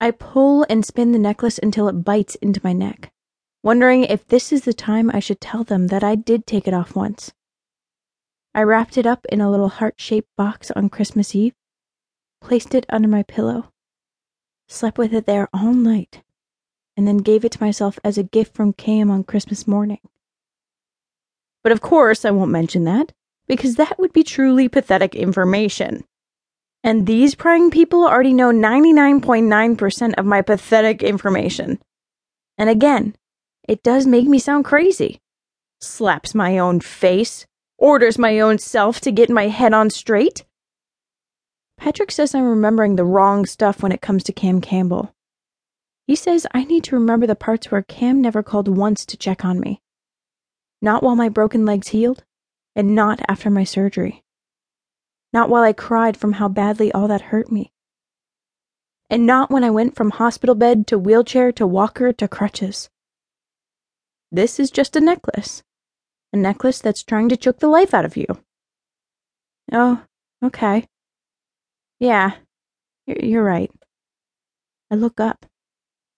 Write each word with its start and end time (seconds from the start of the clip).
I 0.00 0.12
pull 0.12 0.64
and 0.70 0.84
spin 0.84 1.12
the 1.12 1.18
necklace 1.18 1.58
until 1.62 1.86
it 1.88 2.04
bites 2.04 2.34
into 2.36 2.60
my 2.64 2.72
neck, 2.72 3.12
wondering 3.62 4.04
if 4.04 4.26
this 4.26 4.50
is 4.50 4.62
the 4.62 4.72
time 4.72 5.10
I 5.12 5.20
should 5.20 5.40
tell 5.40 5.62
them 5.62 5.88
that 5.88 6.02
I 6.02 6.14
did 6.14 6.46
take 6.46 6.66
it 6.66 6.72
off 6.72 6.96
once. 6.96 7.32
I 8.54 8.62
wrapped 8.62 8.96
it 8.96 9.06
up 9.06 9.26
in 9.28 9.40
a 9.40 9.50
little 9.50 9.68
heart 9.68 9.94
shaped 9.98 10.28
box 10.36 10.70
on 10.70 10.88
Christmas 10.88 11.34
Eve, 11.34 11.52
placed 12.40 12.74
it 12.74 12.86
under 12.88 13.08
my 13.08 13.22
pillow, 13.22 13.72
slept 14.68 14.96
with 14.96 15.12
it 15.12 15.26
there 15.26 15.48
all 15.52 15.74
night, 15.74 16.22
and 16.96 17.06
then 17.06 17.18
gave 17.18 17.44
it 17.44 17.52
to 17.52 17.62
myself 17.62 17.98
as 18.02 18.16
a 18.16 18.22
gift 18.22 18.54
from 18.54 18.72
Cam 18.72 19.10
on 19.10 19.22
Christmas 19.22 19.66
morning. 19.66 20.00
But 21.62 21.72
of 21.72 21.82
course, 21.82 22.24
I 22.24 22.30
won't 22.30 22.50
mention 22.50 22.84
that, 22.84 23.12
because 23.46 23.76
that 23.76 23.98
would 23.98 24.14
be 24.14 24.22
truly 24.22 24.66
pathetic 24.68 25.14
information. 25.14 26.04
And 26.82 27.06
these 27.06 27.34
prying 27.34 27.70
people 27.70 28.04
already 28.04 28.32
know 28.32 28.50
99.9% 28.50 30.14
of 30.14 30.24
my 30.24 30.42
pathetic 30.42 31.02
information. 31.02 31.78
And 32.56 32.70
again, 32.70 33.16
it 33.68 33.82
does 33.82 34.06
make 34.06 34.26
me 34.26 34.38
sound 34.38 34.64
crazy. 34.64 35.20
Slaps 35.80 36.34
my 36.34 36.58
own 36.58 36.80
face, 36.80 37.46
orders 37.78 38.18
my 38.18 38.40
own 38.40 38.58
self 38.58 39.00
to 39.02 39.12
get 39.12 39.30
my 39.30 39.48
head 39.48 39.72
on 39.72 39.90
straight. 39.90 40.44
Patrick 41.78 42.10
says 42.10 42.34
I'm 42.34 42.44
remembering 42.44 42.96
the 42.96 43.04
wrong 43.04 43.46
stuff 43.46 43.82
when 43.82 43.92
it 43.92 44.02
comes 44.02 44.22
to 44.24 44.32
Cam 44.32 44.60
Campbell. 44.60 45.14
He 46.06 46.14
says 46.14 46.46
I 46.52 46.64
need 46.64 46.84
to 46.84 46.96
remember 46.96 47.26
the 47.26 47.34
parts 47.34 47.70
where 47.70 47.82
Cam 47.82 48.20
never 48.20 48.42
called 48.42 48.68
once 48.68 49.06
to 49.06 49.16
check 49.16 49.44
on 49.44 49.60
me. 49.60 49.80
Not 50.82 51.02
while 51.02 51.16
my 51.16 51.28
broken 51.28 51.64
legs 51.64 51.88
healed, 51.88 52.24
and 52.74 52.94
not 52.94 53.20
after 53.28 53.48
my 53.48 53.64
surgery. 53.64 54.22
Not 55.32 55.48
while 55.48 55.62
I 55.62 55.72
cried 55.72 56.16
from 56.16 56.34
how 56.34 56.48
badly 56.48 56.90
all 56.92 57.06
that 57.08 57.20
hurt 57.20 57.52
me. 57.52 57.72
And 59.08 59.26
not 59.26 59.50
when 59.50 59.64
I 59.64 59.70
went 59.70 59.94
from 59.94 60.10
hospital 60.10 60.54
bed 60.54 60.86
to 60.88 60.98
wheelchair 60.98 61.52
to 61.52 61.66
walker 61.66 62.12
to 62.12 62.28
crutches. 62.28 62.90
This 64.32 64.58
is 64.60 64.70
just 64.70 64.96
a 64.96 65.00
necklace. 65.00 65.62
A 66.32 66.36
necklace 66.36 66.80
that's 66.80 67.02
trying 67.02 67.28
to 67.28 67.36
choke 67.36 67.58
the 67.58 67.68
life 67.68 67.92
out 67.92 68.04
of 68.04 68.16
you. 68.16 68.26
Oh, 69.72 70.04
okay. 70.44 70.86
Yeah, 71.98 72.36
you're 73.06 73.44
right. 73.44 73.70
I 74.90 74.94
look 74.96 75.20
up. 75.20 75.46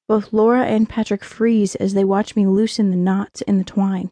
Both 0.08 0.32
Laura 0.32 0.64
and 0.64 0.88
Patrick 0.88 1.24
freeze 1.24 1.74
as 1.76 1.94
they 1.94 2.04
watch 2.04 2.36
me 2.36 2.46
loosen 2.46 2.90
the 2.90 2.96
knots 2.96 3.40
in 3.42 3.58
the 3.58 3.64
twine. 3.64 4.10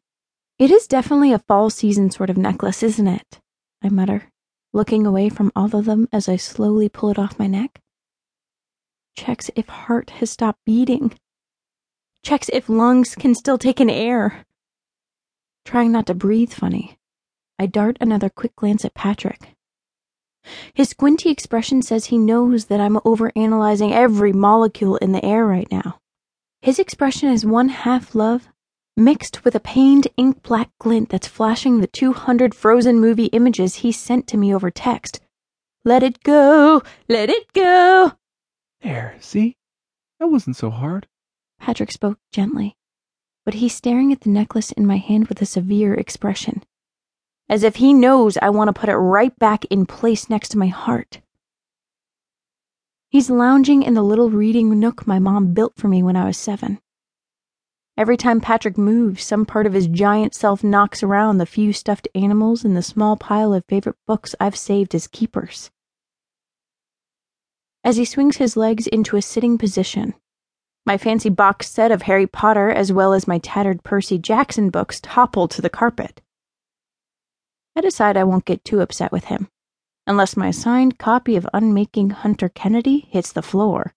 It 0.58 0.70
is 0.70 0.86
definitely 0.86 1.32
a 1.32 1.38
fall 1.38 1.70
season 1.70 2.10
sort 2.10 2.30
of 2.30 2.36
necklace, 2.36 2.82
isn't 2.82 3.06
it? 3.06 3.40
I 3.82 3.88
mutter 3.88 4.30
looking 4.72 5.06
away 5.06 5.28
from 5.28 5.52
all 5.56 5.74
of 5.74 5.84
them 5.84 6.08
as 6.12 6.28
I 6.28 6.36
slowly 6.36 6.88
pull 6.88 7.10
it 7.10 7.18
off 7.18 7.38
my 7.38 7.46
neck. 7.46 7.80
Checks 9.16 9.50
if 9.56 9.68
heart 9.68 10.10
has 10.10 10.30
stopped 10.30 10.64
beating. 10.64 11.12
Checks 12.22 12.48
if 12.52 12.68
lungs 12.68 13.14
can 13.14 13.34
still 13.34 13.58
take 13.58 13.80
in 13.80 13.90
air. 13.90 14.44
Trying 15.64 15.92
not 15.92 16.06
to 16.06 16.14
breathe 16.14 16.52
funny, 16.52 16.98
I 17.58 17.66
dart 17.66 17.96
another 18.00 18.30
quick 18.30 18.56
glance 18.56 18.84
at 18.84 18.94
Patrick. 18.94 19.54
His 20.72 20.88
squinty 20.88 21.30
expression 21.30 21.82
says 21.82 22.06
he 22.06 22.18
knows 22.18 22.66
that 22.66 22.80
I'm 22.80 22.96
overanalyzing 22.96 23.92
every 23.92 24.32
molecule 24.32 24.96
in 24.96 25.12
the 25.12 25.24
air 25.24 25.44
right 25.44 25.70
now. 25.70 25.98
His 26.62 26.78
expression 26.78 27.28
is 27.30 27.44
one 27.44 27.68
half 27.68 28.14
love 28.14 28.48
mixed 28.96 29.44
with 29.44 29.54
a 29.54 29.60
pained 29.60 30.08
ink 30.16 30.42
black 30.42 30.70
glint 30.78 31.08
that's 31.08 31.26
flashing 31.26 31.80
the 31.80 31.86
200 31.86 32.54
frozen 32.54 33.00
movie 33.00 33.26
images 33.26 33.76
he 33.76 33.92
sent 33.92 34.26
to 34.26 34.36
me 34.36 34.54
over 34.54 34.70
text. 34.70 35.20
Let 35.84 36.02
it 36.02 36.22
go! 36.22 36.82
Let 37.08 37.30
it 37.30 37.52
go! 37.52 38.12
There, 38.82 39.16
see? 39.20 39.56
That 40.18 40.28
wasn't 40.28 40.56
so 40.56 40.70
hard. 40.70 41.06
Patrick 41.58 41.92
spoke 41.92 42.18
gently, 42.32 42.76
but 43.44 43.54
he's 43.54 43.74
staring 43.74 44.12
at 44.12 44.20
the 44.20 44.30
necklace 44.30 44.72
in 44.72 44.86
my 44.86 44.96
hand 44.96 45.28
with 45.28 45.40
a 45.40 45.46
severe 45.46 45.94
expression, 45.94 46.62
as 47.48 47.62
if 47.62 47.76
he 47.76 47.94
knows 47.94 48.38
I 48.38 48.50
want 48.50 48.68
to 48.68 48.78
put 48.78 48.90
it 48.90 48.96
right 48.96 49.36
back 49.38 49.64
in 49.66 49.86
place 49.86 50.28
next 50.28 50.50
to 50.50 50.58
my 50.58 50.68
heart. 50.68 51.20
He's 53.08 53.28
lounging 53.28 53.82
in 53.82 53.94
the 53.94 54.02
little 54.02 54.30
reading 54.30 54.78
nook 54.78 55.06
my 55.06 55.18
mom 55.18 55.52
built 55.52 55.74
for 55.76 55.88
me 55.88 56.02
when 56.02 56.16
I 56.16 56.26
was 56.26 56.36
seven. 56.38 56.80
Every 58.00 58.16
time 58.16 58.40
Patrick 58.40 58.78
moves, 58.78 59.22
some 59.22 59.44
part 59.44 59.66
of 59.66 59.74
his 59.74 59.86
giant 59.86 60.34
self 60.34 60.64
knocks 60.64 61.02
around 61.02 61.36
the 61.36 61.44
few 61.44 61.74
stuffed 61.74 62.08
animals 62.14 62.64
and 62.64 62.74
the 62.74 62.80
small 62.80 63.14
pile 63.18 63.52
of 63.52 63.66
favorite 63.66 63.98
books 64.06 64.34
I've 64.40 64.56
saved 64.56 64.94
as 64.94 65.06
keepers. 65.06 65.70
As 67.84 67.98
he 67.98 68.06
swings 68.06 68.38
his 68.38 68.56
legs 68.56 68.86
into 68.86 69.18
a 69.18 69.20
sitting 69.20 69.58
position, 69.58 70.14
my 70.86 70.96
fancy 70.96 71.28
box 71.28 71.68
set 71.68 71.92
of 71.92 72.00
Harry 72.00 72.26
Potter 72.26 72.70
as 72.70 72.90
well 72.90 73.12
as 73.12 73.28
my 73.28 73.36
tattered 73.36 73.82
Percy 73.82 74.16
Jackson 74.16 74.70
books 74.70 74.98
topple 75.02 75.46
to 75.48 75.60
the 75.60 75.68
carpet. 75.68 76.22
I 77.76 77.82
decide 77.82 78.16
I 78.16 78.24
won't 78.24 78.46
get 78.46 78.64
too 78.64 78.80
upset 78.80 79.12
with 79.12 79.24
him, 79.24 79.50
unless 80.06 80.38
my 80.38 80.52
signed 80.52 80.98
copy 80.98 81.36
of 81.36 81.46
Unmaking 81.52 82.08
Hunter 82.08 82.48
Kennedy 82.48 83.08
hits 83.10 83.30
the 83.30 83.42
floor. 83.42 83.94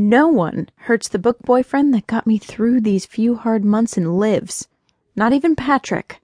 No 0.00 0.28
one 0.28 0.68
hurts 0.76 1.08
the 1.08 1.18
book 1.18 1.40
boyfriend 1.40 1.92
that 1.92 2.06
got 2.06 2.24
me 2.24 2.38
through 2.38 2.82
these 2.82 3.04
few 3.04 3.34
hard 3.34 3.64
months 3.64 3.96
and 3.96 4.16
lives. 4.16 4.68
Not 5.16 5.32
even 5.32 5.56
Patrick. 5.56 6.20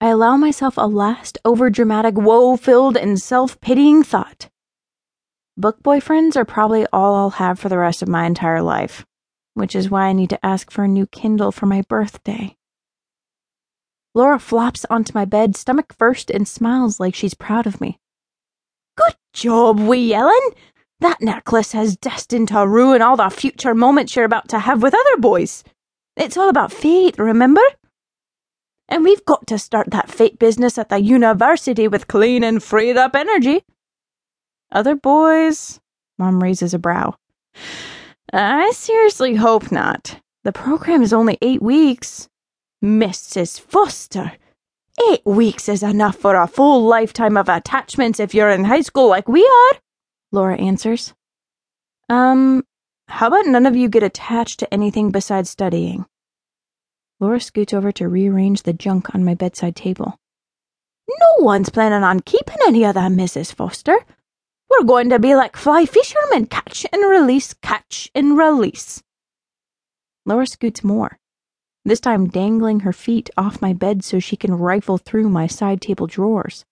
I 0.00 0.06
allow 0.06 0.36
myself 0.36 0.74
a 0.76 0.86
last 0.86 1.36
overdramatic, 1.44 2.12
woe 2.12 2.56
filled, 2.56 2.96
and 2.96 3.20
self 3.20 3.60
pitying 3.60 4.04
thought. 4.04 4.50
Book 5.56 5.82
boyfriends 5.82 6.36
are 6.36 6.44
probably 6.44 6.86
all 6.92 7.16
I'll 7.16 7.30
have 7.30 7.58
for 7.58 7.68
the 7.68 7.76
rest 7.76 8.02
of 8.02 8.08
my 8.08 8.24
entire 8.24 8.62
life, 8.62 9.04
which 9.54 9.74
is 9.74 9.90
why 9.90 10.06
I 10.06 10.12
need 10.12 10.30
to 10.30 10.46
ask 10.46 10.70
for 10.70 10.84
a 10.84 10.88
new 10.88 11.08
Kindle 11.08 11.50
for 11.50 11.66
my 11.66 11.82
birthday. 11.88 12.56
Laura 14.14 14.38
flops 14.38 14.86
onto 14.88 15.12
my 15.12 15.24
bed, 15.24 15.56
stomach 15.56 15.92
first, 15.98 16.30
and 16.30 16.46
smiles 16.46 17.00
like 17.00 17.16
she's 17.16 17.34
proud 17.34 17.66
of 17.66 17.80
me. 17.80 17.98
Good 18.96 19.16
job, 19.32 19.80
wee 19.80 20.14
Ellen! 20.14 20.50
That 21.02 21.20
necklace 21.20 21.72
has 21.72 21.96
destined 21.96 22.46
to 22.48 22.64
ruin 22.64 23.02
all 23.02 23.16
the 23.16 23.28
future 23.28 23.74
moments 23.74 24.14
you're 24.14 24.24
about 24.24 24.48
to 24.50 24.60
have 24.60 24.84
with 24.84 24.94
other 24.94 25.16
boys. 25.16 25.64
It's 26.16 26.36
all 26.36 26.48
about 26.48 26.72
fate, 26.72 27.18
remember? 27.18 27.60
And 28.88 29.02
we've 29.02 29.24
got 29.24 29.48
to 29.48 29.58
start 29.58 29.90
that 29.90 30.08
fate 30.08 30.38
business 30.38 30.78
at 30.78 30.90
the 30.90 31.00
university 31.00 31.88
with 31.88 32.06
clean 32.06 32.44
and 32.44 32.62
freed 32.62 32.96
up 32.96 33.16
energy. 33.16 33.64
Other 34.70 34.94
boys? 34.94 35.80
Mom 36.20 36.40
raises 36.40 36.72
a 36.72 36.78
brow. 36.78 37.16
I 38.32 38.70
seriously 38.70 39.34
hope 39.34 39.72
not. 39.72 40.20
The 40.44 40.52
program 40.52 41.02
is 41.02 41.12
only 41.12 41.36
eight 41.42 41.62
weeks. 41.62 42.28
Mrs. 42.80 43.58
Foster, 43.58 44.34
eight 45.10 45.26
weeks 45.26 45.68
is 45.68 45.82
enough 45.82 46.14
for 46.14 46.36
a 46.36 46.46
full 46.46 46.84
lifetime 46.84 47.36
of 47.36 47.48
attachments 47.48 48.20
if 48.20 48.36
you're 48.36 48.50
in 48.50 48.62
high 48.62 48.82
school 48.82 49.08
like 49.08 49.28
we 49.28 49.44
are. 49.44 49.80
Laura 50.32 50.56
answers. 50.56 51.12
Um, 52.08 52.64
how 53.06 53.28
about 53.28 53.46
none 53.46 53.66
of 53.66 53.76
you 53.76 53.88
get 53.88 54.02
attached 54.02 54.58
to 54.60 54.74
anything 54.74 55.10
besides 55.10 55.50
studying? 55.50 56.06
Laura 57.20 57.38
scoots 57.38 57.74
over 57.74 57.92
to 57.92 58.08
rearrange 58.08 58.62
the 58.62 58.72
junk 58.72 59.14
on 59.14 59.24
my 59.24 59.34
bedside 59.34 59.76
table. 59.76 60.18
No 61.08 61.44
one's 61.44 61.68
planning 61.68 62.02
on 62.02 62.20
keeping 62.20 62.56
any 62.66 62.84
of 62.84 62.94
that, 62.94 63.12
Mrs. 63.12 63.54
Foster. 63.54 63.98
We're 64.70 64.86
going 64.86 65.10
to 65.10 65.18
be 65.18 65.34
like 65.34 65.54
fly 65.54 65.84
fishermen 65.84 66.46
catch 66.46 66.86
and 66.90 67.08
release, 67.08 67.52
catch 67.52 68.10
and 68.14 68.38
release. 68.38 69.02
Laura 70.24 70.46
scoots 70.46 70.82
more, 70.82 71.18
this 71.84 72.00
time 72.00 72.28
dangling 72.28 72.80
her 72.80 72.92
feet 72.92 73.28
off 73.36 73.60
my 73.60 73.74
bed 73.74 74.02
so 74.02 74.18
she 74.18 74.36
can 74.36 74.54
rifle 74.54 74.96
through 74.96 75.28
my 75.28 75.46
side 75.46 75.82
table 75.82 76.06
drawers. 76.06 76.64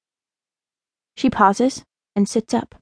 She 1.17 1.29
pauses 1.29 1.85
and 2.17 2.27
sits 2.27 2.55
up 2.55 2.80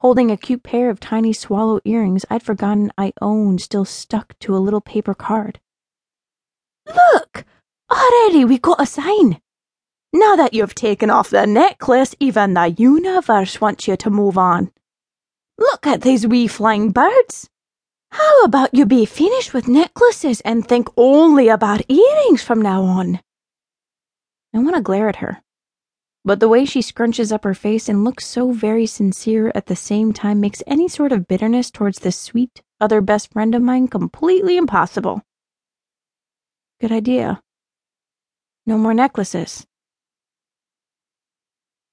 holding 0.00 0.30
a 0.30 0.36
cute 0.36 0.62
pair 0.62 0.90
of 0.90 1.00
tiny 1.00 1.32
swallow 1.32 1.80
earrings 1.84 2.24
I'd 2.30 2.42
forgotten 2.42 2.92
I 2.98 3.12
owned 3.20 3.60
still 3.60 3.84
stuck 3.84 4.38
to 4.40 4.56
a 4.56 4.58
little 4.58 4.80
paper 4.80 5.14
card. 5.14 5.60
Look! 6.86 7.44
Already 7.90 8.44
we 8.44 8.58
got 8.58 8.80
a 8.80 8.86
sign! 8.86 9.40
Now 10.12 10.36
that 10.36 10.54
you've 10.54 10.74
taken 10.74 11.10
off 11.10 11.30
the 11.30 11.46
necklace, 11.46 12.14
even 12.20 12.54
the 12.54 12.70
universe 12.70 13.60
wants 13.60 13.86
you 13.86 13.96
to 13.96 14.10
move 14.10 14.38
on. 14.38 14.70
Look 15.58 15.86
at 15.86 16.02
these 16.02 16.26
wee 16.26 16.46
flying 16.46 16.90
birds. 16.90 17.48
How 18.10 18.44
about 18.44 18.72
you 18.72 18.86
be 18.86 19.04
finished 19.04 19.52
with 19.52 19.68
necklaces 19.68 20.40
and 20.42 20.66
think 20.66 20.88
only 20.96 21.48
about 21.48 21.90
earrings 21.90 22.42
from 22.42 22.62
now 22.62 22.82
on? 22.82 23.20
I 24.54 24.58
want 24.58 24.76
to 24.76 24.82
glare 24.82 25.08
at 25.08 25.16
her, 25.16 25.42
but 26.26 26.40
the 26.40 26.48
way 26.48 26.64
she 26.64 26.80
scrunches 26.80 27.30
up 27.30 27.44
her 27.44 27.54
face 27.54 27.88
and 27.88 28.02
looks 28.02 28.26
so 28.26 28.50
very 28.50 28.84
sincere 28.84 29.52
at 29.54 29.66
the 29.66 29.76
same 29.76 30.12
time 30.12 30.40
makes 30.40 30.60
any 30.66 30.88
sort 30.88 31.12
of 31.12 31.28
bitterness 31.28 31.70
towards 31.70 32.00
this 32.00 32.18
sweet 32.18 32.62
other 32.80 33.00
best 33.00 33.32
friend 33.32 33.54
of 33.54 33.62
mine 33.62 33.86
completely 33.86 34.56
impossible. 34.56 35.22
Good 36.80 36.90
idea. 36.90 37.40
No 38.66 38.76
more 38.76 38.92
necklaces. 38.92 39.64